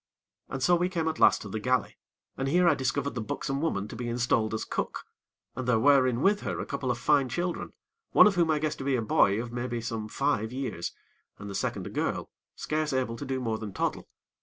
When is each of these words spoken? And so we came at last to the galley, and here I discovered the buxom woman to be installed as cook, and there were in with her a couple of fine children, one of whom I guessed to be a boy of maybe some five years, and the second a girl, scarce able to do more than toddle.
And 0.49 0.63
so 0.63 0.75
we 0.75 0.89
came 0.89 1.07
at 1.07 1.19
last 1.19 1.43
to 1.43 1.47
the 1.49 1.59
galley, 1.59 1.99
and 2.35 2.47
here 2.47 2.67
I 2.67 2.73
discovered 2.73 3.13
the 3.13 3.21
buxom 3.21 3.61
woman 3.61 3.87
to 3.89 3.95
be 3.95 4.09
installed 4.09 4.51
as 4.55 4.65
cook, 4.65 5.03
and 5.55 5.67
there 5.67 5.77
were 5.77 6.07
in 6.07 6.23
with 6.23 6.41
her 6.41 6.59
a 6.59 6.65
couple 6.65 6.89
of 6.89 6.97
fine 6.97 7.29
children, 7.29 7.73
one 8.09 8.25
of 8.25 8.33
whom 8.33 8.49
I 8.49 8.57
guessed 8.57 8.79
to 8.79 8.83
be 8.83 8.95
a 8.95 9.01
boy 9.03 9.39
of 9.39 9.51
maybe 9.53 9.79
some 9.79 10.07
five 10.07 10.51
years, 10.51 10.91
and 11.37 11.51
the 11.51 11.53
second 11.53 11.85
a 11.85 11.91
girl, 11.91 12.31
scarce 12.55 12.93
able 12.93 13.15
to 13.15 13.25
do 13.25 13.39
more 13.39 13.59
than 13.59 13.73
toddle. 13.73 14.09